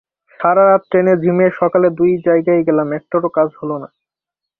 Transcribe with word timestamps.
সারা 0.39 0.63
রাত 0.63 0.81
ট্রেনে 0.89 1.13
ঝিমিয়ে 1.23 1.51
সকালে 1.59 1.87
দুই 1.99 2.11
জায়গায় 2.27 2.61
গেলাম, 2.67 2.87
একটারও 2.97 3.29
কাজ 3.37 3.49
হলো 3.59 3.75
না। 3.83 3.87